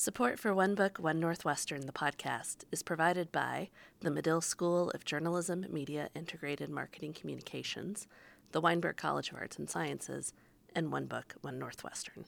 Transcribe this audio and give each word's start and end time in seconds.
Support 0.00 0.38
for 0.38 0.54
One 0.54 0.76
Book, 0.76 0.98
One 0.98 1.18
Northwestern, 1.18 1.86
the 1.86 1.92
podcast, 1.92 2.58
is 2.70 2.84
provided 2.84 3.32
by 3.32 3.68
the 3.98 4.12
Medill 4.12 4.40
School 4.40 4.90
of 4.90 5.04
Journalism, 5.04 5.66
Media, 5.70 6.08
Integrated 6.14 6.70
Marketing 6.70 7.12
Communications, 7.12 8.06
the 8.52 8.60
Weinberg 8.60 8.96
College 8.96 9.32
of 9.32 9.38
Arts 9.38 9.58
and 9.58 9.68
Sciences, 9.68 10.32
and 10.72 10.92
One 10.92 11.06
Book, 11.06 11.34
One 11.40 11.58
Northwestern. 11.58 12.26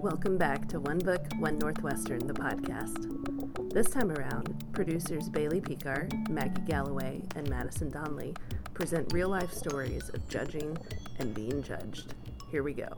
Welcome 0.00 0.38
back 0.38 0.66
to 0.68 0.80
One 0.80 0.98
Book, 0.98 1.26
One 1.40 1.58
Northwestern, 1.58 2.26
the 2.26 2.32
podcast. 2.32 3.37
This 3.70 3.90
time 3.90 4.10
around, 4.10 4.64
producers 4.72 5.28
Bailey 5.28 5.60
Picard, 5.60 6.12
Maggie 6.30 6.62
Galloway, 6.62 7.20
and 7.36 7.48
Madison 7.50 7.90
Donnelly 7.90 8.34
present 8.72 9.12
real 9.12 9.28
life 9.28 9.52
stories 9.52 10.08
of 10.08 10.26
judging 10.26 10.76
and 11.18 11.34
being 11.34 11.62
judged. 11.62 12.14
Here 12.50 12.62
we 12.62 12.72
go. 12.72 12.88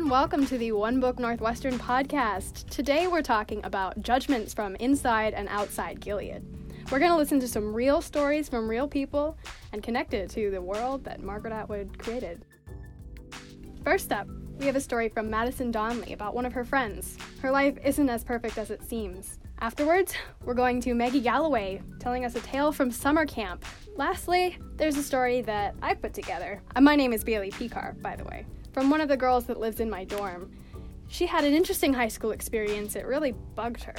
Welcome 0.00 0.44
to 0.44 0.58
the 0.58 0.72
One 0.72 1.00
Book 1.00 1.18
Northwestern 1.18 1.78
podcast. 1.78 2.68
Today 2.68 3.06
we're 3.06 3.22
talking 3.22 3.64
about 3.64 4.02
judgments 4.02 4.52
from 4.52 4.74
inside 4.76 5.32
and 5.32 5.48
outside 5.48 6.00
Gilead. 6.00 6.42
We're 6.90 6.98
going 6.98 7.10
to 7.10 7.16
listen 7.16 7.40
to 7.40 7.48
some 7.48 7.74
real 7.74 8.02
stories 8.02 8.48
from 8.48 8.68
real 8.68 8.86
people 8.86 9.38
and 9.72 9.82
connect 9.82 10.12
it 10.12 10.28
to 10.30 10.50
the 10.50 10.60
world 10.60 11.04
that 11.04 11.22
Margaret 11.22 11.54
Atwood 11.54 11.98
created. 11.98 12.44
First 13.84 14.12
up, 14.12 14.26
we 14.58 14.66
have 14.66 14.76
a 14.76 14.80
story 14.80 15.08
from 15.08 15.30
Madison 15.30 15.70
Donnelly 15.70 16.12
about 16.12 16.34
one 16.34 16.44
of 16.44 16.52
her 16.52 16.64
friends. 16.64 17.16
Her 17.40 17.50
life 17.50 17.78
isn't 17.82 18.08
as 18.10 18.22
perfect 18.22 18.58
as 18.58 18.70
it 18.70 18.82
seems. 18.82 19.38
Afterwards, 19.60 20.14
we're 20.44 20.52
going 20.52 20.80
to 20.82 20.94
Maggie 20.94 21.20
Galloway 21.20 21.80
telling 22.00 22.24
us 22.24 22.34
a 22.34 22.40
tale 22.40 22.72
from 22.72 22.90
summer 22.90 23.24
camp. 23.24 23.64
Lastly, 23.96 24.58
there's 24.76 24.96
a 24.96 25.02
story 25.02 25.40
that 25.42 25.74
I 25.80 25.94
put 25.94 26.12
together. 26.12 26.62
Uh, 26.76 26.82
my 26.82 26.96
name 26.96 27.12
is 27.12 27.24
Bailey 27.24 27.50
Picard, 27.50 28.02
by 28.02 28.16
the 28.16 28.24
way 28.24 28.44
from 28.72 28.90
one 28.90 29.00
of 29.00 29.08
the 29.08 29.16
girls 29.16 29.44
that 29.46 29.60
lives 29.60 29.80
in 29.80 29.90
my 29.90 30.04
dorm. 30.04 30.50
She 31.08 31.26
had 31.26 31.44
an 31.44 31.52
interesting 31.52 31.92
high 31.92 32.08
school 32.08 32.30
experience, 32.30 32.96
it 32.96 33.06
really 33.06 33.32
bugged 33.32 33.84
her. 33.84 33.94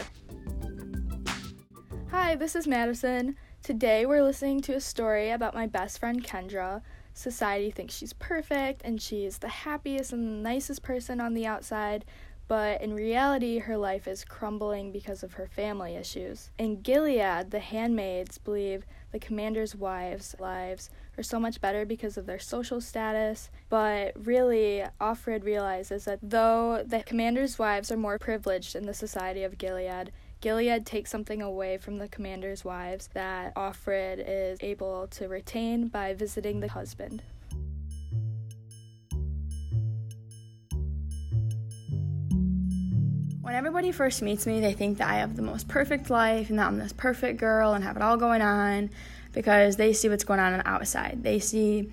Hi, 2.10 2.36
this 2.36 2.56
is 2.56 2.68
Madison. 2.68 3.36
Today 3.62 4.06
we're 4.06 4.24
listening 4.24 4.62
to 4.62 4.76
a 4.76 4.82
story 4.82 5.30
about 5.30 5.54
my 5.54 5.68
best 5.68 6.00
friend 6.00 6.24
Kendra. 6.24 6.82
Society 7.14 7.70
thinks 7.70 7.94
she's 7.94 8.14
perfect 8.14 8.82
and 8.84 9.02
she's 9.02 9.38
the 9.38 9.48
happiest 9.48 10.14
and 10.14 10.42
nicest 10.42 10.82
person 10.82 11.22
on 11.22 11.34
the 11.34 11.46
outside, 11.46 12.06
but 12.48 12.82
in 12.82 12.94
reality, 12.94 13.60
her 13.60 13.78
life 13.78 14.08
is 14.08 14.26
crumbling 14.26 14.92
because 14.92 15.24
of 15.24 15.34
her 15.34 15.48
family 15.48 15.96
issues. 15.96 16.50
In 16.58 16.82
Gilead, 16.82 17.52
the 17.52 17.60
handmaids 17.60 18.38
believe 18.38 18.86
the 19.12 19.20
commander's 19.20 19.76
wives' 19.76 20.36
lives 20.40 20.90
are 21.18 21.24
so 21.24 21.40
much 21.40 21.62
better 21.62 21.86
because 21.86 22.18
of 22.18 22.26
their 22.26 22.40
social 22.40 22.82
status, 22.82 23.50
but 23.70 24.14
really, 24.16 24.84
Offred 25.00 25.44
realizes 25.44 26.06
that 26.06 26.20
though 26.22 26.84
the 26.86 27.04
commander's 27.04 27.60
wives 27.60 27.92
are 27.92 27.98
more 27.98 28.18
privileged 28.18 28.76
in 28.76 28.86
the 28.86 28.94
society 28.94 29.44
of 29.44 29.58
Gilead, 29.58 30.12
Gilead 30.42 30.86
takes 30.86 31.10
something 31.10 31.42
away 31.42 31.78
from 31.78 31.98
the 31.98 32.08
commander's 32.08 32.66
wives 32.66 33.10
that 33.14 33.56
Offred 33.56 34.24
is 34.28 34.58
able 34.62 35.08
to 35.08 35.28
retain 35.28 35.88
by 35.88 36.14
visiting 36.14 36.60
the 36.60 36.68
husband. 36.68 37.22
When 43.42 43.56
everybody 43.56 43.92
first 43.92 44.22
meets 44.22 44.48
me, 44.48 44.62
they 44.62 44.74
think 44.74 44.98
that 44.98 45.10
I 45.10 45.16
have 45.16 45.36
the 45.36 45.42
most 45.42 45.68
perfect 45.68 46.10
life 46.10 46.50
and 46.50 46.58
that 46.60 46.68
I'm 46.68 46.80
this 46.80 46.94
perfect 46.94 47.40
girl 47.40 47.74
and 47.74 47.84
have 47.84 47.96
it 47.96 48.02
all 48.02 48.18
going 48.18 48.42
on 48.42 48.90
because 49.34 49.76
they 49.76 49.92
see 49.94 50.10
what's 50.10 50.24
going 50.24 50.40
on 50.40 50.54
on 50.54 50.60
the 50.60 50.68
outside. 50.68 51.24
They 51.24 51.40
see 51.40 51.90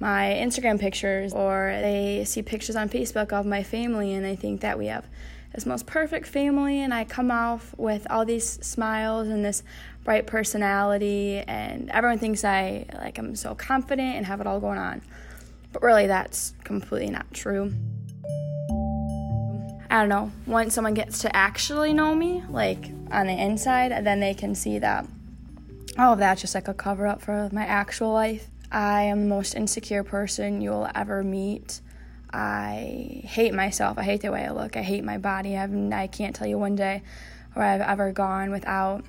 my 0.00 0.38
Instagram 0.40 0.80
pictures 0.80 1.32
or 1.32 1.78
they 1.80 2.24
see 2.24 2.42
pictures 2.42 2.76
on 2.76 2.88
Facebook 2.88 3.32
of 3.32 3.46
my 3.46 3.62
family 3.62 4.14
and 4.14 4.24
they 4.24 4.36
think 4.36 4.60
that 4.62 4.78
we 4.78 4.86
have 4.86 5.06
this 5.54 5.66
most 5.66 5.86
perfect 5.86 6.26
family 6.26 6.80
and 6.80 6.92
I 6.92 7.04
come 7.04 7.30
off 7.30 7.74
with 7.76 8.06
all 8.10 8.24
these 8.24 8.44
smiles 8.44 9.28
and 9.28 9.44
this 9.44 9.62
bright 10.02 10.26
personality 10.26 11.38
and 11.46 11.90
everyone 11.90 12.18
thinks 12.18 12.44
I 12.44 12.86
like 12.94 13.18
I'm 13.18 13.36
so 13.36 13.54
confident 13.54 14.16
and 14.16 14.26
have 14.26 14.40
it 14.40 14.46
all 14.46 14.58
going 14.58 14.78
on. 14.78 15.02
But 15.72 15.82
really 15.82 16.06
that's 16.06 16.54
completely 16.64 17.10
not 17.10 17.32
true. 17.32 17.72
I 19.90 20.00
don't 20.00 20.08
know, 20.08 20.32
once 20.46 20.74
someone 20.74 20.94
gets 20.94 21.20
to 21.20 21.36
actually 21.36 21.92
know 21.92 22.16
me, 22.16 22.42
like 22.50 22.90
on 23.12 23.28
the 23.28 23.32
inside, 23.32 23.92
then 24.04 24.18
they 24.18 24.34
can 24.34 24.56
see 24.56 24.80
that 24.80 25.06
all 25.98 26.14
of 26.14 26.18
that's 26.18 26.40
just 26.40 26.54
like 26.54 26.68
a 26.68 26.74
cover 26.74 27.06
up 27.06 27.22
for 27.22 27.48
my 27.52 27.64
actual 27.64 28.12
life. 28.12 28.48
I 28.70 29.02
am 29.02 29.22
the 29.22 29.28
most 29.28 29.54
insecure 29.54 30.02
person 30.02 30.60
you'll 30.60 30.88
ever 30.94 31.22
meet. 31.22 31.80
I 32.32 33.22
hate 33.24 33.54
myself. 33.54 33.96
I 33.98 34.02
hate 34.02 34.22
the 34.22 34.32
way 34.32 34.44
I 34.44 34.50
look. 34.50 34.76
I 34.76 34.82
hate 34.82 35.04
my 35.04 35.18
body. 35.18 35.56
I've, 35.56 35.72
I 35.92 36.08
can't 36.08 36.34
tell 36.34 36.48
you 36.48 36.58
one 36.58 36.74
day 36.74 37.02
where 37.52 37.64
I've 37.64 37.80
ever 37.80 38.10
gone 38.10 38.50
without 38.50 39.04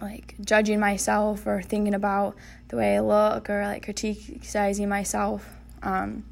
like 0.00 0.34
judging 0.40 0.80
myself 0.80 1.46
or 1.46 1.62
thinking 1.62 1.94
about 1.94 2.34
the 2.68 2.76
way 2.76 2.96
I 2.96 3.00
look 3.00 3.48
or 3.48 3.64
like 3.64 3.84
criticizing 3.84 4.88
myself. 4.88 5.48
Um, 5.82 6.24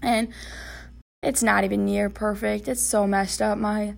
and 0.00 0.28
it's 1.22 1.42
not 1.42 1.64
even 1.64 1.84
near 1.84 2.08
perfect. 2.08 2.68
It's 2.68 2.82
so 2.82 3.06
messed 3.06 3.42
up. 3.42 3.58
My 3.58 3.94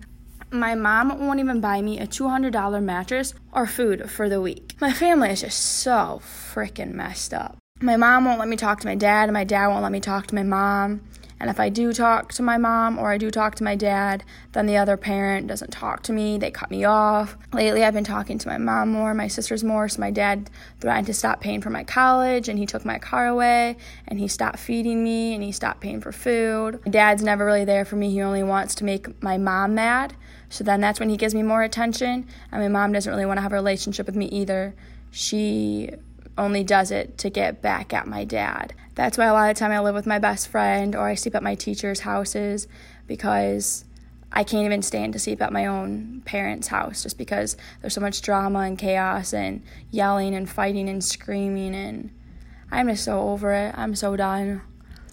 my 0.51 0.75
mom 0.75 1.19
won't 1.19 1.39
even 1.39 1.61
buy 1.61 1.81
me 1.81 1.99
a 1.99 2.05
$200 2.05 2.83
mattress 2.83 3.33
or 3.51 3.65
food 3.65 4.09
for 4.11 4.27
the 4.29 4.41
week. 4.41 4.75
My 4.79 4.91
family 4.91 5.29
is 5.29 5.41
just 5.41 5.59
so 5.59 6.21
freaking 6.23 6.93
messed 6.93 7.33
up. 7.33 7.57
My 7.79 7.95
mom 7.95 8.25
won't 8.25 8.39
let 8.39 8.47
me 8.47 8.57
talk 8.57 8.79
to 8.81 8.87
my 8.87 8.95
dad, 8.95 9.23
and 9.23 9.33
my 9.33 9.43
dad 9.43 9.67
won't 9.67 9.81
let 9.81 9.91
me 9.91 9.99
talk 9.99 10.27
to 10.27 10.35
my 10.35 10.43
mom. 10.43 11.01
And 11.41 11.49
if 11.49 11.59
I 11.59 11.69
do 11.69 11.91
talk 11.91 12.31
to 12.33 12.43
my 12.43 12.59
mom 12.59 12.99
or 12.99 13.11
I 13.11 13.17
do 13.17 13.31
talk 13.31 13.55
to 13.55 13.63
my 13.63 13.75
dad, 13.75 14.23
then 14.51 14.67
the 14.67 14.77
other 14.77 14.95
parent 14.95 15.47
doesn't 15.47 15.71
talk 15.71 16.03
to 16.03 16.13
me. 16.13 16.37
They 16.37 16.51
cut 16.51 16.69
me 16.69 16.85
off. 16.85 17.35
Lately, 17.51 17.83
I've 17.83 17.95
been 17.95 18.03
talking 18.03 18.37
to 18.37 18.47
my 18.47 18.59
mom 18.59 18.89
more, 18.89 19.15
my 19.15 19.27
sisters 19.27 19.63
more. 19.63 19.89
So 19.89 19.99
my 20.01 20.11
dad 20.11 20.51
threatened 20.79 21.07
to 21.07 21.15
stop 21.15 21.41
paying 21.41 21.59
for 21.59 21.71
my 21.71 21.83
college 21.83 22.47
and 22.47 22.59
he 22.59 22.67
took 22.67 22.85
my 22.85 22.99
car 22.99 23.25
away 23.25 23.77
and 24.07 24.19
he 24.19 24.27
stopped 24.27 24.59
feeding 24.59 25.03
me 25.03 25.33
and 25.33 25.43
he 25.43 25.51
stopped 25.51 25.81
paying 25.81 25.99
for 25.99 26.11
food. 26.11 26.79
My 26.85 26.91
dad's 26.91 27.23
never 27.23 27.43
really 27.43 27.65
there 27.65 27.85
for 27.85 27.95
me. 27.95 28.11
He 28.11 28.21
only 28.21 28.43
wants 28.43 28.75
to 28.75 28.83
make 28.83 29.23
my 29.23 29.39
mom 29.39 29.73
mad. 29.73 30.15
So 30.49 30.63
then 30.63 30.79
that's 30.79 30.99
when 30.99 31.09
he 31.09 31.17
gives 31.17 31.33
me 31.33 31.41
more 31.41 31.63
attention. 31.63 32.27
And 32.51 32.61
my 32.61 32.67
mom 32.67 32.93
doesn't 32.93 33.11
really 33.11 33.25
want 33.25 33.39
to 33.39 33.41
have 33.41 33.51
a 33.51 33.55
relationship 33.55 34.05
with 34.05 34.15
me 34.15 34.27
either. 34.27 34.75
She 35.09 35.89
only 36.37 36.63
does 36.63 36.91
it 36.91 37.17
to 37.17 37.31
get 37.31 37.63
back 37.63 37.93
at 37.93 38.05
my 38.05 38.25
dad. 38.25 38.75
That's 38.95 39.17
why 39.17 39.25
a 39.25 39.33
lot 39.33 39.49
of 39.49 39.55
the 39.55 39.59
time 39.59 39.71
I 39.71 39.79
live 39.79 39.95
with 39.95 40.05
my 40.05 40.19
best 40.19 40.47
friend 40.47 40.95
or 40.95 41.07
I 41.07 41.15
sleep 41.15 41.35
at 41.35 41.43
my 41.43 41.55
teacher's 41.55 42.01
houses 42.01 42.67
because 43.07 43.85
I 44.33 44.43
can't 44.43 44.65
even 44.65 44.81
stand 44.81 45.13
to 45.13 45.19
sleep 45.19 45.41
at 45.41 45.53
my 45.53 45.65
own 45.65 46.21
parents' 46.25 46.67
house 46.67 47.03
just 47.03 47.17
because 47.17 47.55
there's 47.81 47.93
so 47.93 48.01
much 48.01 48.21
drama 48.21 48.59
and 48.59 48.77
chaos 48.77 49.33
and 49.33 49.63
yelling 49.91 50.35
and 50.35 50.49
fighting 50.49 50.89
and 50.89 51.03
screaming 51.03 51.73
and 51.73 52.11
I'm 52.71 52.87
just 52.87 53.03
so 53.03 53.29
over 53.29 53.51
it. 53.53 53.73
I'm 53.77 53.95
so 53.95 54.15
done. 54.15 54.61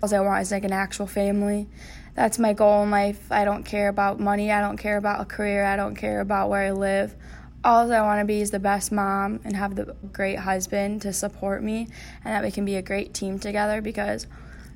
All 0.03 0.15
I 0.15 0.21
want 0.21 0.43
is 0.43 0.53
like 0.53 0.65
an 0.65 0.72
actual 0.72 1.09
family. 1.09 1.69
That's 2.15 2.38
my 2.38 2.53
goal 2.53 2.84
in 2.84 2.91
life. 2.91 3.31
I 3.31 3.44
don't 3.44 3.65
care 3.65 3.88
about 3.88 4.21
money. 4.21 4.50
I 4.53 4.61
don't 4.61 4.77
care 4.77 4.97
about 4.97 5.21
a 5.21 5.25
career. 5.25 5.65
I 5.65 5.77
don't 5.77 5.97
care 5.97 6.21
about 6.21 6.50
where 6.50 6.62
I 6.62 6.71
live 6.71 7.15
all 7.69 7.93
I 7.93 8.01
want 8.01 8.21
to 8.21 8.25
be 8.25 8.41
is 8.41 8.51
the 8.51 8.59
best 8.59 8.91
mom 8.91 9.41
and 9.45 9.55
have 9.55 9.75
the 9.76 9.94
great 10.11 10.38
husband 10.38 11.03
to 11.03 11.12
support 11.12 11.62
me 11.62 11.88
and 12.25 12.35
that 12.35 12.43
we 12.43 12.50
can 12.50 12.65
be 12.65 12.76
a 12.76 12.82
great 12.82 13.12
team 13.12 13.38
together 13.38 13.82
because 13.82 14.26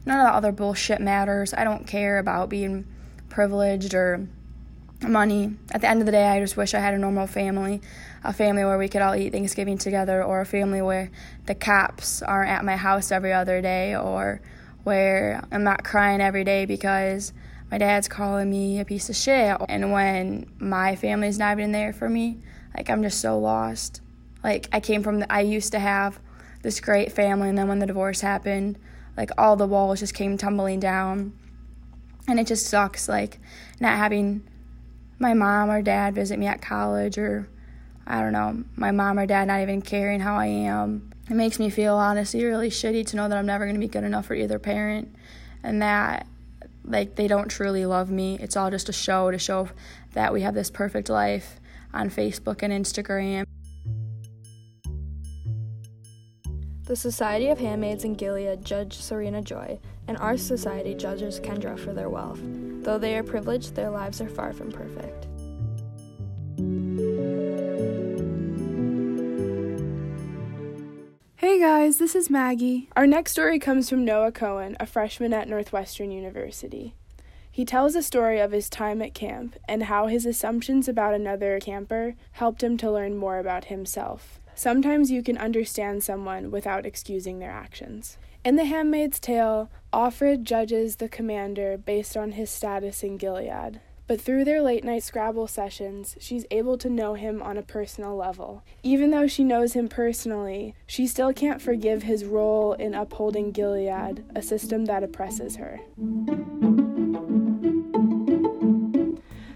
none 0.04 0.20
of 0.20 0.26
the 0.26 0.36
other 0.36 0.52
bullshit 0.52 1.00
matters. 1.00 1.54
I 1.54 1.64
don't 1.64 1.86
care 1.86 2.18
about 2.18 2.50
being 2.50 2.86
privileged 3.30 3.94
or 3.94 4.28
money. 5.00 5.56
At 5.72 5.80
the 5.80 5.88
end 5.88 6.00
of 6.00 6.06
the 6.06 6.12
day, 6.12 6.28
I 6.28 6.40
just 6.40 6.58
wish 6.58 6.74
I 6.74 6.80
had 6.80 6.92
a 6.92 6.98
normal 6.98 7.26
family, 7.26 7.80
a 8.24 8.32
family 8.34 8.62
where 8.62 8.76
we 8.76 8.90
could 8.90 9.00
all 9.00 9.14
eat 9.14 9.32
Thanksgiving 9.32 9.78
together 9.78 10.22
or 10.22 10.42
a 10.42 10.46
family 10.46 10.82
where 10.82 11.10
the 11.46 11.54
cops 11.54 12.20
aren't 12.20 12.50
at 12.50 12.62
my 12.62 12.76
house 12.76 13.10
every 13.10 13.32
other 13.32 13.62
day 13.62 13.96
or 13.96 14.42
where 14.84 15.42
I'm 15.50 15.64
not 15.64 15.82
crying 15.82 16.20
every 16.20 16.44
day 16.44 16.66
because 16.66 17.32
my 17.70 17.78
dad's 17.78 18.06
calling 18.06 18.50
me 18.50 18.80
a 18.80 18.84
piece 18.84 19.08
of 19.08 19.16
shit 19.16 19.56
and 19.70 19.92
when 19.92 20.52
my 20.58 20.94
family's 20.94 21.38
not 21.38 21.56
even 21.58 21.72
there 21.72 21.94
for 21.94 22.10
me 22.10 22.36
like 22.76 22.90
I'm 22.90 23.02
just 23.02 23.20
so 23.20 23.38
lost. 23.38 24.00
Like 24.42 24.68
I 24.72 24.80
came 24.80 25.02
from 25.02 25.20
the, 25.20 25.32
I 25.32 25.40
used 25.40 25.72
to 25.72 25.78
have 25.78 26.18
this 26.62 26.80
great 26.80 27.12
family 27.12 27.48
and 27.48 27.58
then 27.58 27.68
when 27.68 27.78
the 27.78 27.86
divorce 27.86 28.20
happened, 28.20 28.78
like 29.16 29.30
all 29.36 29.56
the 29.56 29.66
walls 29.66 30.00
just 30.00 30.14
came 30.14 30.36
tumbling 30.36 30.80
down. 30.80 31.32
And 32.28 32.38
it 32.38 32.46
just 32.46 32.66
sucks 32.66 33.08
like 33.08 33.40
not 33.80 33.96
having 33.96 34.46
my 35.18 35.34
mom 35.34 35.70
or 35.70 35.82
dad 35.82 36.14
visit 36.14 36.38
me 36.38 36.46
at 36.46 36.62
college 36.62 37.18
or 37.18 37.48
I 38.06 38.20
don't 38.20 38.32
know, 38.32 38.64
my 38.76 38.90
mom 38.90 39.18
or 39.18 39.26
dad 39.26 39.48
not 39.48 39.60
even 39.60 39.82
caring 39.82 40.20
how 40.20 40.36
I 40.36 40.46
am. 40.46 41.12
It 41.30 41.34
makes 41.34 41.58
me 41.58 41.70
feel 41.70 41.94
honestly 41.94 42.44
really 42.44 42.70
shitty 42.70 43.06
to 43.08 43.16
know 43.16 43.28
that 43.28 43.38
I'm 43.38 43.46
never 43.46 43.64
going 43.64 43.76
to 43.76 43.80
be 43.80 43.88
good 43.88 44.04
enough 44.04 44.26
for 44.26 44.34
either 44.34 44.58
parent 44.58 45.14
and 45.62 45.80
that 45.82 46.26
like 46.84 47.14
they 47.14 47.28
don't 47.28 47.48
truly 47.48 47.86
love 47.86 48.10
me. 48.10 48.38
It's 48.40 48.56
all 48.56 48.70
just 48.70 48.88
a 48.88 48.92
show 48.92 49.30
to 49.30 49.38
show 49.38 49.68
that 50.12 50.32
we 50.32 50.42
have 50.42 50.54
this 50.54 50.70
perfect 50.70 51.08
life 51.08 51.60
on 51.94 52.10
Facebook 52.10 52.62
and 52.62 52.72
Instagram. 52.72 53.44
The 56.84 56.96
Society 56.96 57.48
of 57.48 57.58
Handmaids 57.58 58.04
in 58.04 58.14
Gilead 58.14 58.64
judge 58.64 58.98
Serena 58.98 59.40
Joy, 59.40 59.78
and 60.08 60.18
our 60.18 60.36
society 60.36 60.94
judges 60.94 61.38
Kendra 61.38 61.78
for 61.78 61.94
their 61.94 62.10
wealth. 62.10 62.40
Though 62.82 62.98
they 62.98 63.16
are 63.16 63.22
privileged, 63.22 63.74
their 63.74 63.90
lives 63.90 64.20
are 64.20 64.28
far 64.28 64.52
from 64.52 64.72
perfect. 64.72 65.26
Hey 71.36 71.60
guys, 71.60 71.98
this 71.98 72.14
is 72.14 72.28
Maggie. 72.28 72.88
Our 72.96 73.06
next 73.06 73.32
story 73.32 73.58
comes 73.58 73.88
from 73.88 74.04
Noah 74.04 74.32
Cohen, 74.32 74.76
a 74.80 74.86
freshman 74.86 75.32
at 75.32 75.48
Northwestern 75.48 76.10
University. 76.10 76.94
He 77.52 77.66
tells 77.66 77.94
a 77.94 78.02
story 78.02 78.40
of 78.40 78.52
his 78.52 78.70
time 78.70 79.02
at 79.02 79.12
camp 79.12 79.56
and 79.68 79.84
how 79.84 80.06
his 80.06 80.24
assumptions 80.24 80.88
about 80.88 81.12
another 81.12 81.60
camper 81.60 82.14
helped 82.32 82.62
him 82.62 82.78
to 82.78 82.90
learn 82.90 83.18
more 83.18 83.38
about 83.38 83.66
himself. 83.66 84.40
Sometimes 84.54 85.10
you 85.10 85.22
can 85.22 85.36
understand 85.36 86.02
someone 86.02 86.50
without 86.50 86.86
excusing 86.86 87.38
their 87.38 87.50
actions. 87.50 88.16
In 88.42 88.56
The 88.56 88.64
Handmaid's 88.64 89.20
Tale, 89.20 89.70
Offred 89.92 90.44
judges 90.44 90.96
the 90.96 91.10
commander 91.10 91.76
based 91.76 92.16
on 92.16 92.32
his 92.32 92.48
status 92.48 93.02
in 93.02 93.18
Gilead. 93.18 93.80
But 94.06 94.20
through 94.20 94.44
their 94.44 94.62
late 94.62 94.82
night 94.82 95.02
Scrabble 95.02 95.46
sessions, 95.46 96.16
she's 96.18 96.46
able 96.50 96.78
to 96.78 96.90
know 96.90 97.14
him 97.14 97.42
on 97.42 97.58
a 97.58 97.62
personal 97.62 98.16
level. 98.16 98.62
Even 98.82 99.10
though 99.10 99.26
she 99.26 99.44
knows 99.44 99.74
him 99.74 99.88
personally, 99.88 100.74
she 100.86 101.06
still 101.06 101.34
can't 101.34 101.60
forgive 101.60 102.02
his 102.02 102.24
role 102.24 102.72
in 102.72 102.94
upholding 102.94 103.52
Gilead, 103.52 104.24
a 104.34 104.42
system 104.42 104.86
that 104.86 105.04
oppresses 105.04 105.56
her. 105.56 105.80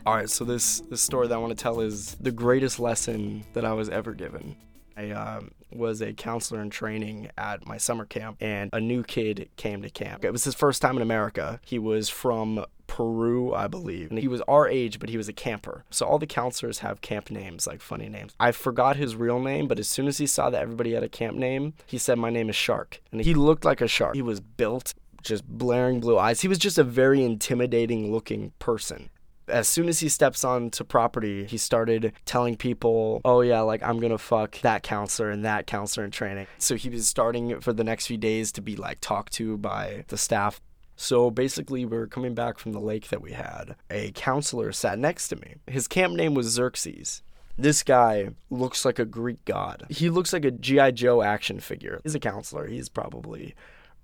All 0.06 0.14
right, 0.14 0.30
so 0.30 0.44
this 0.44 0.82
this 0.88 1.02
story 1.02 1.26
that 1.26 1.34
I 1.34 1.38
want 1.38 1.50
to 1.50 1.60
tell 1.60 1.80
is 1.80 2.14
the 2.20 2.30
greatest 2.30 2.78
lesson 2.78 3.44
that 3.54 3.64
I 3.64 3.72
was 3.72 3.88
ever 3.88 4.14
given. 4.14 4.54
I 4.96 5.10
um, 5.10 5.50
was 5.72 6.00
a 6.00 6.12
counselor 6.12 6.62
in 6.62 6.70
training 6.70 7.28
at 7.36 7.66
my 7.66 7.76
summer 7.76 8.04
camp, 8.04 8.36
and 8.40 8.70
a 8.72 8.78
new 8.78 9.02
kid 9.02 9.48
came 9.56 9.82
to 9.82 9.90
camp. 9.90 10.24
It 10.24 10.30
was 10.30 10.44
his 10.44 10.54
first 10.54 10.80
time 10.80 10.94
in 10.94 11.02
America. 11.02 11.58
He 11.64 11.80
was 11.80 12.08
from 12.08 12.64
Peru, 12.86 13.52
I 13.52 13.66
believe. 13.66 14.10
And 14.10 14.20
he 14.20 14.28
was 14.28 14.40
our 14.42 14.68
age, 14.68 15.00
but 15.00 15.08
he 15.08 15.16
was 15.16 15.28
a 15.28 15.32
camper. 15.32 15.84
So 15.90 16.06
all 16.06 16.20
the 16.20 16.26
counselors 16.28 16.78
have 16.78 17.00
camp 17.00 17.28
names, 17.28 17.66
like 17.66 17.80
funny 17.80 18.08
names. 18.08 18.32
I 18.38 18.52
forgot 18.52 18.94
his 18.94 19.16
real 19.16 19.40
name, 19.40 19.66
but 19.66 19.80
as 19.80 19.88
soon 19.88 20.06
as 20.06 20.18
he 20.18 20.28
saw 20.28 20.50
that 20.50 20.62
everybody 20.62 20.94
had 20.94 21.02
a 21.02 21.08
camp 21.08 21.36
name, 21.36 21.74
he 21.84 21.98
said, 21.98 22.16
My 22.16 22.30
name 22.30 22.48
is 22.48 22.54
Shark. 22.54 23.00
And 23.10 23.22
he 23.22 23.34
looked 23.34 23.64
like 23.64 23.80
a 23.80 23.88
shark. 23.88 24.14
He 24.14 24.22
was 24.22 24.38
built, 24.38 24.94
just 25.20 25.44
blaring 25.48 25.98
blue 25.98 26.16
eyes. 26.16 26.42
He 26.42 26.48
was 26.48 26.58
just 26.58 26.78
a 26.78 26.84
very 26.84 27.24
intimidating 27.24 28.12
looking 28.12 28.52
person 28.60 29.10
as 29.48 29.68
soon 29.68 29.88
as 29.88 30.00
he 30.00 30.08
steps 30.08 30.44
onto 30.44 30.84
property, 30.84 31.44
he 31.44 31.56
started 31.56 32.12
telling 32.24 32.56
people, 32.56 33.20
oh, 33.24 33.40
yeah, 33.40 33.60
like 33.60 33.82
I'm 33.82 33.98
going 33.98 34.12
to 34.12 34.18
fuck 34.18 34.60
that 34.60 34.82
counselor 34.82 35.30
and 35.30 35.44
that 35.44 35.66
counselor 35.66 36.04
in 36.04 36.10
training. 36.10 36.46
So 36.58 36.74
he 36.74 36.88
was 36.88 37.06
starting 37.08 37.60
for 37.60 37.72
the 37.72 37.84
next 37.84 38.06
few 38.06 38.16
days 38.16 38.52
to 38.52 38.60
be 38.60 38.76
like 38.76 38.98
talked 39.00 39.32
to 39.34 39.56
by 39.58 40.04
the 40.08 40.18
staff. 40.18 40.60
So 40.96 41.30
basically, 41.30 41.84
we 41.84 41.96
are 41.96 42.06
coming 42.06 42.34
back 42.34 42.58
from 42.58 42.72
the 42.72 42.80
lake 42.80 43.08
that 43.08 43.20
we 43.20 43.32
had. 43.32 43.76
A 43.90 44.12
counselor 44.12 44.72
sat 44.72 44.98
next 44.98 45.28
to 45.28 45.36
me. 45.36 45.56
His 45.66 45.86
camp 45.86 46.14
name 46.14 46.34
was 46.34 46.46
Xerxes. 46.46 47.22
This 47.58 47.82
guy 47.82 48.30
looks 48.50 48.84
like 48.84 48.98
a 48.98 49.04
Greek 49.04 49.44
god. 49.44 49.86
He 49.88 50.10
looks 50.10 50.32
like 50.32 50.44
a 50.44 50.50
G.I. 50.50 50.90
Joe 50.90 51.22
action 51.22 51.60
figure. 51.60 52.00
He's 52.02 52.14
a 52.14 52.20
counselor. 52.20 52.66
He's 52.66 52.88
probably 52.88 53.54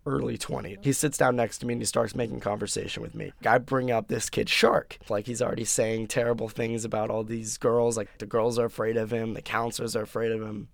early 0.06 0.36
20. 0.36 0.78
He 0.80 0.92
sits 0.92 1.18
down 1.18 1.36
next 1.36 1.58
to 1.58 1.66
me 1.66 1.74
and 1.74 1.82
he 1.82 1.86
starts 1.86 2.14
making 2.14 2.40
conversation 2.40 3.02
with 3.02 3.14
me. 3.14 3.32
I 3.46 3.58
bring 3.58 3.90
up 3.90 4.08
this 4.08 4.30
kid 4.30 4.48
Shark. 4.48 4.98
Like 5.08 5.26
he's 5.26 5.42
already 5.42 5.64
saying 5.64 6.08
terrible 6.08 6.48
things 6.48 6.84
about 6.84 7.10
all 7.10 7.24
these 7.24 7.56
girls. 7.58 7.96
Like 7.96 8.18
the 8.18 8.26
girls 8.26 8.58
are 8.58 8.66
afraid 8.66 8.96
of 8.96 9.12
him, 9.12 9.34
the 9.34 9.42
counselors 9.42 9.96
are 9.96 10.02
afraid 10.02 10.32
of 10.32 10.42
him. 10.42 10.68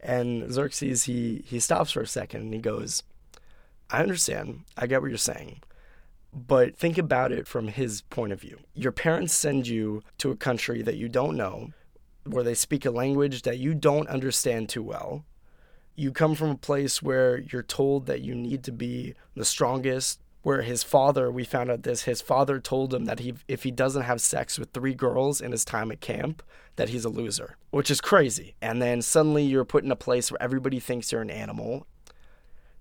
And 0.00 0.52
Xerxes 0.52 1.04
he 1.04 1.44
he 1.46 1.60
stops 1.60 1.92
for 1.92 2.00
a 2.00 2.06
second 2.06 2.42
and 2.42 2.54
he 2.54 2.60
goes, 2.60 3.02
"I 3.90 4.02
understand. 4.02 4.64
I 4.76 4.86
get 4.86 5.00
what 5.00 5.10
you're 5.10 5.18
saying." 5.18 5.60
But 6.34 6.76
think 6.76 6.96
about 6.96 7.30
it 7.30 7.46
from 7.46 7.68
his 7.68 8.02
point 8.02 8.32
of 8.32 8.40
view. 8.40 8.58
Your 8.74 8.90
parents 8.90 9.34
send 9.34 9.68
you 9.68 10.02
to 10.18 10.30
a 10.30 10.36
country 10.36 10.80
that 10.82 10.96
you 10.96 11.08
don't 11.08 11.36
know, 11.36 11.72
where 12.24 12.42
they 12.42 12.54
speak 12.54 12.86
a 12.86 12.90
language 12.90 13.42
that 13.42 13.58
you 13.58 13.74
don't 13.74 14.08
understand 14.08 14.68
too 14.68 14.82
well 14.82 15.24
you 15.94 16.12
come 16.12 16.34
from 16.34 16.50
a 16.50 16.56
place 16.56 17.02
where 17.02 17.38
you're 17.38 17.62
told 17.62 18.06
that 18.06 18.22
you 18.22 18.34
need 18.34 18.64
to 18.64 18.72
be 18.72 19.14
the 19.34 19.44
strongest 19.44 20.20
where 20.42 20.62
his 20.62 20.82
father 20.82 21.30
we 21.30 21.44
found 21.44 21.70
out 21.70 21.82
this 21.82 22.02
his 22.02 22.20
father 22.20 22.58
told 22.58 22.92
him 22.92 23.04
that 23.04 23.20
he 23.20 23.34
if 23.46 23.62
he 23.62 23.70
doesn't 23.70 24.02
have 24.02 24.20
sex 24.20 24.58
with 24.58 24.70
three 24.72 24.94
girls 24.94 25.40
in 25.40 25.52
his 25.52 25.64
time 25.64 25.92
at 25.92 26.00
camp 26.00 26.42
that 26.76 26.88
he's 26.88 27.04
a 27.04 27.08
loser 27.08 27.56
which 27.70 27.90
is 27.90 28.00
crazy. 28.00 28.54
And 28.60 28.82
then 28.82 29.00
suddenly 29.00 29.44
you're 29.44 29.64
put 29.64 29.82
in 29.82 29.90
a 29.90 29.96
place 29.96 30.30
where 30.30 30.42
everybody 30.42 30.78
thinks 30.78 31.10
you're 31.10 31.22
an 31.22 31.30
animal. 31.30 31.86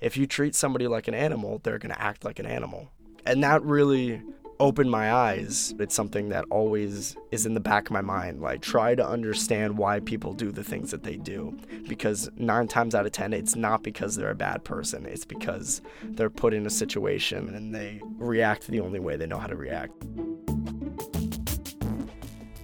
If 0.02 0.18
you 0.18 0.28
treat 0.28 0.54
somebody 0.54 0.88
like 0.88 1.08
an 1.08 1.14
animal 1.14 1.60
they're 1.64 1.80
going 1.80 1.94
to 1.94 2.02
act 2.02 2.26
like 2.26 2.40
an 2.40 2.46
animal. 2.46 2.92
And 3.26 3.44
that 3.44 3.64
really 3.64 4.22
opened 4.62 4.92
my 4.92 5.12
eyes. 5.12 5.74
It's 5.80 5.96
something 5.96 6.30
that 6.30 6.46
always 6.52 7.18
is 7.32 7.48
in 7.48 7.56
the 7.56 7.60
back 7.60 7.88
of 7.88 7.92
my 7.92 8.02
mind. 8.02 8.42
Like, 8.42 8.62
try 8.62 8.94
to 8.94 9.06
understand 9.06 9.76
why 9.76 10.00
people 10.00 10.34
do 10.34 10.52
the 10.52 10.64
things 10.64 10.92
that 10.92 11.02
they 11.02 11.18
do. 11.18 11.58
Because 11.90 12.30
nine 12.38 12.68
times 12.68 12.94
out 12.94 13.08
of 13.08 13.12
ten, 13.12 13.34
it's 13.34 13.56
not 13.56 13.82
because 13.82 14.16
they're 14.16 14.30
a 14.30 14.36
bad 14.36 14.64
person, 14.64 15.08
it's 15.08 15.26
because 15.26 15.82
they're 16.04 16.30
put 16.30 16.54
in 16.54 16.68
a 16.68 16.70
situation 16.70 17.54
and 17.56 17.74
they 17.74 18.02
react 18.18 18.68
the 18.68 18.80
only 18.80 19.00
way 19.00 19.18
they 19.18 19.26
know 19.26 19.40
how 19.40 19.48
to 19.48 19.56
react. 19.56 19.94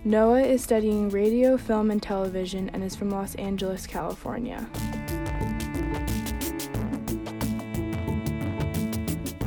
Noah 0.06 0.42
is 0.42 0.64
studying 0.64 1.10
radio, 1.10 1.58
film, 1.58 1.90
and 1.90 2.02
television 2.02 2.70
and 2.70 2.84
is 2.84 2.96
from 2.96 3.10
Los 3.10 3.34
Angeles, 3.36 3.88
California. 3.88 4.70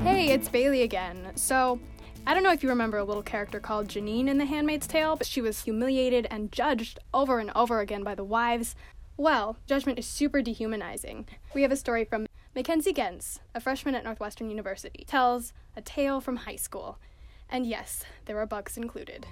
Hey, 0.03 0.31
it's 0.33 0.49
Bailey 0.49 0.83
again. 0.83 1.31
So, 1.37 1.79
I 2.27 2.35
don't 2.35 2.43
know 2.43 2.53
if 2.53 2.63
you 2.63 2.69
remember 2.69 2.99
a 2.99 3.05
little 3.05 3.23
character 3.23 3.59
called 3.61 3.89
Janine 3.89 4.29
in 4.29 4.39
The 4.39 4.45
Handmaid's 4.45 4.87
Tale, 4.87 5.17
but 5.17 5.27
she 5.27 5.41
was 5.41 5.65
humiliated 5.65 6.27
and 6.31 6.53
judged 6.53 6.99
over 7.13 7.39
and 7.39 7.51
over 7.57 7.81
again 7.81 8.05
by 8.05 8.15
the 8.15 8.25
wives. 8.25 8.77
Well, 9.17 9.57
judgment 9.67 9.99
is 9.99 10.07
super 10.07 10.41
dehumanizing. 10.43 11.27
We 11.55 11.63
have 11.63 11.73
a 11.73 11.77
story 11.77 12.05
from 12.05 12.27
Mackenzie 12.55 12.93
Gens, 12.93 13.41
a 13.55 13.61
freshman 13.61 13.95
at 13.95 14.05
Northwestern 14.05 14.49
University, 14.49 15.05
tells 15.07 15.53
a 15.77 15.81
tale 15.81 16.21
from 16.21 16.37
high 16.37 16.57
school. 16.57 16.99
And 17.49 17.67
yes, 17.67 18.05
there 18.27 18.39
are 18.39 18.47
bugs 18.47 18.77
included. 18.77 19.27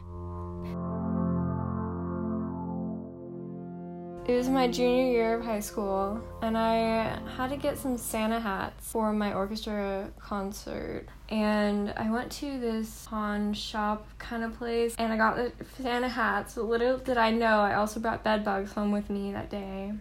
It 4.29 4.37
was 4.37 4.51
my 4.51 4.69
junior 4.69 5.11
year 5.11 5.35
of 5.37 5.43
high 5.43 5.61
school, 5.61 6.21
and 6.43 6.59
I 6.59 7.19
had 7.35 7.49
to 7.49 7.57
get 7.57 7.79
some 7.79 7.97
Santa 7.97 8.39
hats 8.39 8.93
for 8.93 9.11
my 9.11 9.33
orchestra 9.33 10.11
concert. 10.19 11.07
And 11.31 11.95
I 11.97 12.11
went 12.11 12.31
to 12.33 12.61
this 12.61 13.07
pawn 13.09 13.55
shop 13.55 14.07
kind 14.19 14.45
of 14.45 14.59
place, 14.59 14.95
and 14.99 15.11
I 15.11 15.17
got 15.17 15.37
the 15.37 15.51
Santa 15.81 16.11
hats. 16.11 16.57
But 16.57 16.67
Little 16.67 16.99
did 16.99 17.17
I 17.17 17.31
know, 17.31 17.61
I 17.61 17.77
also 17.77 18.01
brought 18.01 18.23
bed 18.23 18.45
bugs 18.45 18.73
home 18.73 18.93
with 18.93 19.09
me 19.09 19.33
that 19.33 19.49
day. 19.49 19.95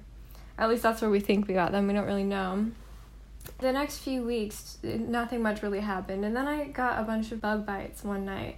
At 0.58 0.68
least 0.68 0.84
that's 0.84 1.02
where 1.02 1.10
we 1.10 1.22
think 1.22 1.48
we 1.48 1.54
got 1.54 1.72
them. 1.72 1.88
We 1.88 1.94
don't 1.94 2.06
really 2.06 2.26
know. 2.26 2.66
The 3.60 3.72
next 3.72 4.00
few 4.00 4.26
weeks, 4.26 4.78
nothing 4.84 5.42
much 5.42 5.64
really 5.64 5.80
happened, 5.80 6.26
and 6.26 6.36
then 6.36 6.50
I 6.50 6.66
got 6.66 7.00
a 7.00 7.04
bunch 7.04 7.32
of 7.32 7.40
bug 7.40 7.66
bites 7.66 8.04
one 8.04 8.26
night 8.26 8.58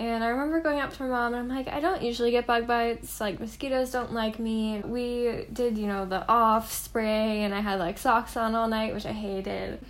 and 0.00 0.22
I 0.22 0.28
remember 0.28 0.60
going 0.60 0.78
up 0.78 0.92
to 0.94 1.02
my 1.02 1.08
mom 1.08 1.34
and 1.34 1.42
I'm 1.42 1.48
like, 1.48 1.66
I 1.66 1.80
don't 1.80 2.02
usually 2.02 2.30
get 2.30 2.46
bug 2.46 2.68
bites. 2.68 3.20
Like, 3.20 3.40
mosquitoes 3.40 3.90
don't 3.90 4.12
like 4.12 4.38
me. 4.38 4.80
We 4.84 5.46
did, 5.52 5.76
you 5.76 5.88
know, 5.88 6.06
the 6.06 6.26
off 6.28 6.72
spray 6.72 7.42
and 7.42 7.52
I 7.52 7.60
had 7.60 7.80
like 7.80 7.98
socks 7.98 8.36
on 8.36 8.54
all 8.54 8.68
night, 8.68 8.94
which 8.94 9.06
I 9.06 9.12
hated. 9.12 9.80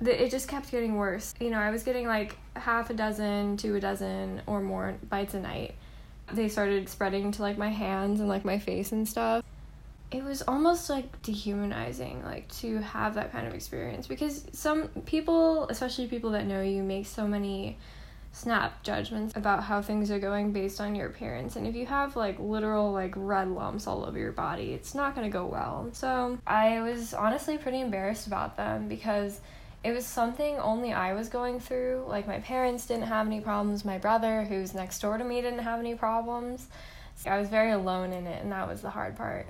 It 0.00 0.30
just 0.30 0.46
kept 0.46 0.70
getting 0.70 0.94
worse. 0.94 1.34
You 1.40 1.50
know, 1.50 1.58
I 1.58 1.70
was 1.70 1.82
getting 1.82 2.06
like 2.06 2.36
half 2.54 2.90
a 2.90 2.94
dozen 2.94 3.56
to 3.58 3.74
a 3.74 3.80
dozen 3.80 4.42
or 4.46 4.60
more 4.60 4.94
bites 5.08 5.34
a 5.34 5.40
night. 5.40 5.74
They 6.32 6.48
started 6.48 6.88
spreading 6.88 7.32
to 7.32 7.42
like 7.42 7.58
my 7.58 7.70
hands 7.70 8.20
and 8.20 8.28
like 8.28 8.44
my 8.44 8.60
face 8.60 8.92
and 8.92 9.08
stuff. 9.08 9.42
It 10.12 10.22
was 10.22 10.40
almost 10.42 10.88
like 10.88 11.20
dehumanizing, 11.22 12.24
like 12.24 12.48
to 12.58 12.78
have 12.78 13.14
that 13.14 13.32
kind 13.32 13.48
of 13.48 13.54
experience 13.54 14.06
because 14.06 14.46
some 14.52 14.86
people, 15.04 15.66
especially 15.68 16.06
people 16.06 16.30
that 16.30 16.46
know 16.46 16.62
you, 16.62 16.84
make 16.84 17.06
so 17.06 17.26
many 17.26 17.76
snap 18.38 18.82
judgments 18.82 19.36
about 19.36 19.64
how 19.64 19.82
things 19.82 20.10
are 20.10 20.18
going 20.18 20.52
based 20.52 20.80
on 20.80 20.94
your 20.94 21.08
appearance. 21.08 21.56
And 21.56 21.66
if 21.66 21.74
you 21.74 21.86
have 21.86 22.16
like 22.16 22.38
literal 22.38 22.92
like 22.92 23.12
red 23.16 23.48
lumps 23.48 23.86
all 23.86 24.04
over 24.04 24.18
your 24.18 24.32
body, 24.32 24.72
it's 24.72 24.94
not 24.94 25.14
going 25.14 25.28
to 25.28 25.32
go 25.32 25.44
well. 25.44 25.88
So 25.92 26.38
I 26.46 26.80
was 26.80 27.14
honestly 27.14 27.58
pretty 27.58 27.80
embarrassed 27.80 28.26
about 28.26 28.56
them 28.56 28.88
because 28.88 29.40
it 29.84 29.92
was 29.92 30.06
something 30.06 30.56
only 30.58 30.92
I 30.92 31.14
was 31.14 31.28
going 31.28 31.60
through. 31.60 32.04
Like 32.06 32.26
my 32.26 32.38
parents 32.38 32.86
didn't 32.86 33.06
have 33.06 33.26
any 33.26 33.40
problems, 33.40 33.84
my 33.84 33.98
brother 33.98 34.44
who's 34.44 34.74
next 34.74 35.00
door 35.00 35.18
to 35.18 35.24
me 35.24 35.40
didn't 35.40 35.60
have 35.60 35.80
any 35.80 35.94
problems. 35.94 36.68
I 37.26 37.38
was 37.38 37.48
very 37.48 37.72
alone 37.72 38.12
in 38.12 38.26
it, 38.28 38.42
and 38.42 38.52
that 38.52 38.68
was 38.68 38.80
the 38.80 38.90
hard 38.90 39.16
part. 39.16 39.46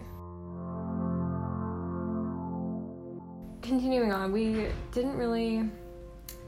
Continuing 3.61 4.11
on, 4.11 4.33
we 4.33 4.69
didn't 4.93 5.19
really 5.19 5.69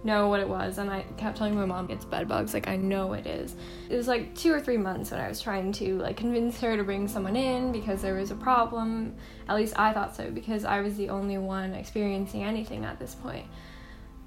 know 0.03 0.29
what 0.29 0.41
it 0.41 0.49
was 0.49 0.79
and 0.79 0.91
I 0.91 1.05
kept 1.17 1.37
telling 1.37 1.55
my 1.55 1.67
mom 1.67 1.91
it's 1.91 2.05
bed 2.05 2.27
bugs 2.27 2.55
like 2.55 2.69
I 2.69 2.77
know 2.77 3.13
it 3.13 3.27
is. 3.27 3.55
It 3.89 3.97
was 3.97 4.09
like 4.09 4.35
2 4.35 4.53
or 4.53 4.61
3 4.61 4.79
months 4.79 5.11
when 5.11 5.21
I 5.21 5.29
was 5.29 5.41
trying 5.41 5.73
to 5.73 5.99
like 5.99 6.17
convince 6.17 6.61
her 6.61 6.77
to 6.77 6.85
bring 6.85 7.07
someone 7.07 7.37
in 7.37 7.71
because 7.71 8.01
there 8.01 8.15
was 8.15 8.31
a 8.31 8.35
problem. 8.35 9.15
At 9.49 9.57
least 9.57 9.79
I 9.79 9.93
thought 9.93 10.17
so 10.17 10.31
because 10.31 10.65
I 10.65 10.81
was 10.81 10.97
the 10.97 11.11
only 11.11 11.37
one 11.39 11.75
experiencing 11.75 12.43
anything 12.43 12.85
at 12.85 12.99
this 12.99 13.15
point. 13.15 13.47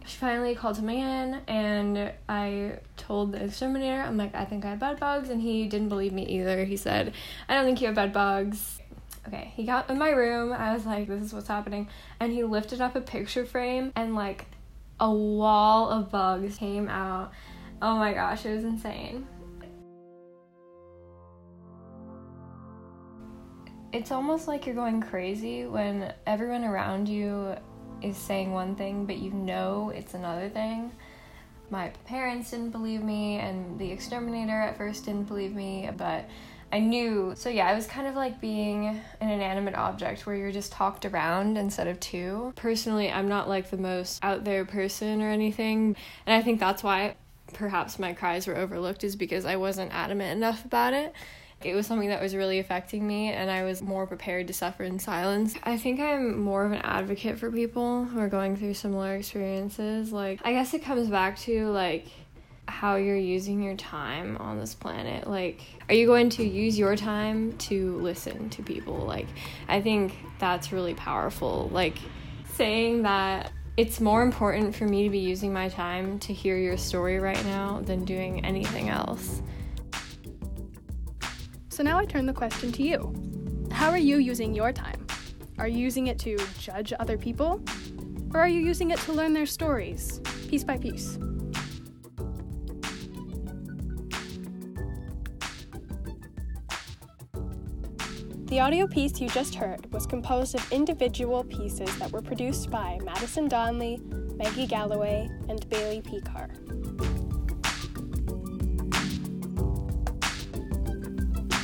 She 0.06 0.18
finally 0.18 0.54
called 0.54 0.78
him 0.78 0.90
in 0.90 1.42
and 1.48 2.12
I 2.28 2.80
told 2.98 3.32
the 3.32 3.44
exterminator, 3.44 4.02
I'm 4.02 4.18
like, 4.18 4.36
I 4.36 4.46
think 4.46 4.66
I 4.66 4.72
have 4.72 4.80
bed 4.80 5.00
bugs 5.00 5.30
and 5.30 5.42
he 5.42 5.66
didn't 5.68 5.90
believe 5.90 6.12
me 6.12 6.26
either. 6.26 6.66
He 6.66 6.78
said, 6.78 7.14
I 7.48 7.56
don't 7.56 7.66
think 7.66 7.82
you 7.82 7.88
have 7.88 7.96
bed 7.96 8.14
bugs. 8.14 8.80
Okay, 9.28 9.54
he 9.56 9.64
got 9.64 9.90
in 9.90 9.98
my 9.98 10.10
room. 10.10 10.52
I 10.52 10.74
was 10.74 10.86
like, 10.86 11.08
this 11.08 11.24
is 11.24 11.34
what's 11.34 11.48
happening. 11.48 11.88
And 12.20 12.34
he 12.34 12.44
lifted 12.44 12.82
up 12.82 12.98
a 12.98 13.02
picture 13.02 13.46
frame 13.46 13.94
and 13.96 14.14
like 14.14 14.46
a 15.04 15.12
wall 15.12 15.90
of 15.90 16.10
bugs 16.10 16.58
came 16.58 16.88
out. 16.88 17.34
Oh 17.82 17.98
my 17.98 18.14
gosh, 18.14 18.46
it 18.46 18.56
was 18.56 18.64
insane. 18.64 19.28
It's 23.92 24.12
almost 24.12 24.48
like 24.48 24.66
you're 24.66 24.76
going 24.76 25.02
crazy 25.02 25.66
when 25.66 26.14
everyone 26.26 26.64
around 26.64 27.10
you 27.10 27.54
is 28.02 28.16
saying 28.16 28.54
one 28.54 28.76
thing, 28.78 29.06
but 29.06 29.18
you 29.18 29.32
know 29.32 29.92
it's 29.94 30.14
another 30.14 30.48
thing. 30.48 30.94
My 31.70 31.90
parents 32.06 32.52
didn't 32.52 32.70
believe 32.70 33.04
me, 33.04 33.40
and 33.40 33.78
the 33.78 33.92
exterminator 33.92 34.58
at 34.58 34.78
first 34.78 35.04
didn't 35.04 35.28
believe 35.28 35.54
me, 35.54 35.90
but 35.98 36.30
I 36.74 36.80
knew. 36.80 37.34
So 37.38 37.50
yeah, 37.50 37.72
it 37.72 37.76
was 37.76 37.86
kind 37.86 38.08
of 38.08 38.16
like 38.16 38.42
being 38.42 39.00
an 39.22 39.30
inanimate 39.30 39.76
object 39.76 40.26
where 40.26 40.36
you're 40.36 40.52
just 40.52 40.72
talked 40.72 41.06
around 41.06 41.56
instead 41.56 41.86
of 41.86 42.00
to. 42.00 42.52
Personally, 42.56 43.12
I'm 43.12 43.28
not 43.28 43.48
like 43.48 43.70
the 43.70 43.78
most 43.78 44.20
out 44.24 44.44
there 44.44 44.66
person 44.66 45.22
or 45.22 45.30
anything, 45.30 45.96
and 46.26 46.36
I 46.36 46.42
think 46.42 46.60
that's 46.60 46.82
why 46.82 47.16
perhaps 47.54 48.00
my 48.00 48.14
cries 48.14 48.48
were 48.48 48.58
overlooked 48.58 49.04
is 49.04 49.16
because 49.16 49.46
I 49.46 49.56
wasn't 49.58 49.94
adamant 49.94 50.36
enough 50.36 50.66
about 50.66 50.96
it. 50.96 51.14
It 51.64 51.76
was 51.76 51.86
something 51.86 52.10
that 52.10 52.20
was 52.20 52.36
really 52.36 52.58
affecting 52.58 53.06
me, 53.06 53.30
and 53.30 53.52
I 53.52 53.64
was 53.64 53.84
more 53.84 54.08
prepared 54.08 54.48
to 54.48 54.54
suffer 54.54 54.84
in 54.84 54.98
silence. 54.98 55.54
I 55.64 55.78
think 55.78 56.00
I'm 56.00 56.40
more 56.40 56.66
of 56.66 56.72
an 56.72 56.82
advocate 56.82 57.38
for 57.38 57.52
people 57.52 58.06
who 58.06 58.20
are 58.20 58.28
going 58.28 58.58
through 58.58 58.74
similar 58.74 59.16
experiences. 59.16 60.12
Like, 60.12 60.42
I 60.44 60.54
guess 60.54 60.74
it 60.74 60.84
comes 60.84 61.08
back 61.08 61.38
to 61.42 61.68
like 61.68 62.08
how 62.74 62.96
you're 62.96 63.16
using 63.16 63.62
your 63.62 63.76
time 63.76 64.36
on 64.38 64.58
this 64.58 64.74
planet. 64.74 65.30
Like, 65.30 65.62
are 65.88 65.94
you 65.94 66.08
going 66.08 66.30
to 66.32 66.44
use 66.44 66.78
your 66.78 66.96
time 66.96 67.56
to 67.70 67.98
listen 68.00 68.50
to 68.50 68.64
people? 68.64 68.98
Like, 68.98 69.28
I 69.68 69.80
think 69.80 70.18
that's 70.40 70.72
really 70.72 70.96
powerful. 70.96 71.70
Like, 71.72 71.98
saying 72.56 73.04
that 73.04 73.52
it's 73.78 74.02
more 74.02 74.24
important 74.24 74.76
for 74.76 74.86
me 74.86 75.04
to 75.04 75.10
be 75.12 75.20
using 75.20 75.54
my 75.54 75.70
time 75.70 76.18
to 76.20 76.34
hear 76.34 76.58
your 76.58 76.76
story 76.76 77.20
right 77.20 77.42
now 77.46 77.80
than 77.84 78.06
doing 78.06 78.44
anything 78.44 78.90
else. 78.90 79.44
So 81.70 81.84
now 81.84 82.00
I 82.00 82.06
turn 82.06 82.26
the 82.26 82.34
question 82.34 82.72
to 82.72 82.84
you. 82.84 83.14
How 83.72 83.92
are 83.92 83.98
you 83.98 84.18
using 84.18 84.54
your 84.54 84.74
time? 84.74 85.06
Are 85.60 85.68
you 85.68 85.78
using 85.78 86.08
it 86.08 86.18
to 86.20 86.38
judge 86.58 86.92
other 87.00 87.18
people? 87.18 87.62
Or 88.34 88.40
are 88.40 88.48
you 88.48 88.60
using 88.60 88.90
it 88.90 89.00
to 89.02 89.14
learn 89.14 89.34
their 89.34 89.46
stories, 89.46 90.20
piece 90.50 90.64
by 90.64 90.78
piece? 90.78 91.20
The 98.54 98.60
audio 98.60 98.86
piece 98.86 99.20
you 99.20 99.28
just 99.30 99.56
heard 99.56 99.92
was 99.92 100.06
composed 100.06 100.54
of 100.54 100.72
individual 100.72 101.44
pieces 101.44 101.90
that 101.98 102.12
were 102.12 102.22
produced 102.22 102.70
by 102.70 103.00
Madison 103.04 103.48
Donnelly, 103.48 104.00
Maggie 104.36 104.68
Galloway, 104.68 105.28
and 105.50 105.68
Bailey 105.70 106.04
Picard. 106.04 106.52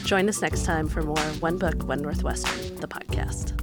Join 0.03 0.27
us 0.27 0.41
next 0.41 0.65
time 0.65 0.87
for 0.87 1.03
more 1.03 1.15
One 1.41 1.59
Book, 1.59 1.83
One 1.83 2.01
Northwestern, 2.01 2.77
the 2.77 2.87
podcast. 2.87 3.58